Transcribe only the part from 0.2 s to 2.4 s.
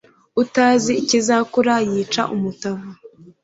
utazi ikizakura yica